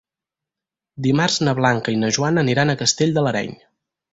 [1.07, 3.55] Dimarts na Blanca i na Joana aniran a Castell de l'Areny.